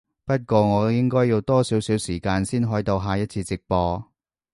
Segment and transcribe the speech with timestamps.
[0.25, 4.03] 不過我應該要多少少時間先開到下一次直播